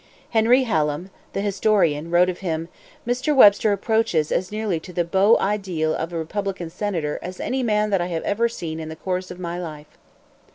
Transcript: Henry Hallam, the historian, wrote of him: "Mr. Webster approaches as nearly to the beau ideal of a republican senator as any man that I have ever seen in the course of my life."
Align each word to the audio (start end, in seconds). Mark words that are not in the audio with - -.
Henry 0.31 0.63
Hallam, 0.63 1.11
the 1.33 1.41
historian, 1.41 2.09
wrote 2.09 2.27
of 2.27 2.39
him: 2.39 2.69
"Mr. 3.05 3.35
Webster 3.35 3.71
approaches 3.71 4.31
as 4.31 4.51
nearly 4.51 4.79
to 4.79 4.91
the 4.91 5.03
beau 5.03 5.37
ideal 5.37 5.93
of 5.93 6.11
a 6.11 6.17
republican 6.17 6.71
senator 6.71 7.19
as 7.21 7.39
any 7.39 7.61
man 7.61 7.91
that 7.91 8.01
I 8.01 8.07
have 8.07 8.23
ever 8.23 8.49
seen 8.49 8.79
in 8.79 8.89
the 8.89 8.95
course 8.95 9.29
of 9.29 9.39
my 9.39 9.59
life." 9.59 9.99